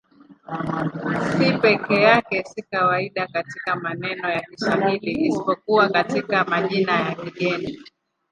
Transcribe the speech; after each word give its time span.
C 1.31 1.37
peke 1.61 1.93
yake 2.01 2.43
si 2.43 2.61
kawaida 2.61 3.27
katika 3.27 3.75
maneno 3.75 4.29
ya 4.29 4.41
Kiswahili 4.41 5.11
isipokuwa 5.25 5.89
katika 5.89 6.45
majina 6.45 6.99
ya 6.99 7.15
kigeni. 7.15 7.79